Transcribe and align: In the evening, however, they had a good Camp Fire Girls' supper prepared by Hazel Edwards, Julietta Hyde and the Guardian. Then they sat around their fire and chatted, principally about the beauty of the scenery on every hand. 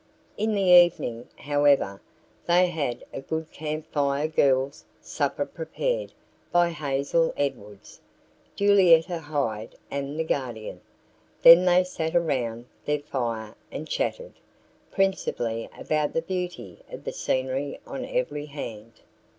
In 0.35 0.55
the 0.55 0.63
evening, 0.63 1.27
however, 1.35 2.01
they 2.47 2.65
had 2.71 3.03
a 3.13 3.21
good 3.21 3.51
Camp 3.51 3.85
Fire 3.91 4.27
Girls' 4.27 4.83
supper 4.99 5.45
prepared 5.45 6.11
by 6.51 6.71
Hazel 6.71 7.31
Edwards, 7.37 8.01
Julietta 8.55 9.19
Hyde 9.19 9.75
and 9.91 10.17
the 10.19 10.23
Guardian. 10.23 10.81
Then 11.43 11.65
they 11.65 11.83
sat 11.83 12.15
around 12.15 12.65
their 12.83 12.97
fire 13.01 13.53
and 13.71 13.87
chatted, 13.87 14.33
principally 14.91 15.69
about 15.77 16.13
the 16.13 16.23
beauty 16.23 16.79
of 16.91 17.03
the 17.03 17.13
scenery 17.13 17.79
on 17.85 18.03
every 18.03 18.47
hand. 18.47 19.01